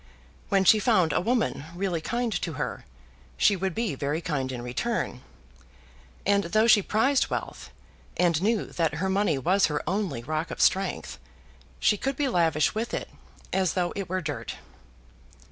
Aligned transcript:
When 0.49 0.63
she 0.65 0.79
found 0.79 1.13
a 1.13 1.21
woman 1.21 1.65
really 1.75 2.01
kind 2.01 2.33
to 2.33 2.53
her, 2.53 2.85
she 3.37 3.55
would 3.55 3.75
be 3.75 3.93
very 3.93 4.19
kind 4.19 4.51
in 4.51 4.63
return. 4.63 5.21
And 6.25 6.45
though 6.45 6.65
she 6.65 6.81
prized 6.81 7.27
wealth, 7.29 7.69
and 8.17 8.41
knew 8.41 8.65
that 8.71 8.95
her 8.95 9.09
money 9.11 9.37
was 9.37 9.67
her 9.67 9.87
only 9.87 10.23
rock 10.23 10.49
of 10.49 10.59
strength, 10.59 11.19
she 11.79 11.97
could 11.97 12.15
be 12.15 12.27
lavish 12.27 12.73
with 12.73 12.95
it, 12.95 13.11
as 13.53 13.75
though 13.75 13.93
it 13.95 14.09
were 14.09 14.21
dirt. 14.21 14.55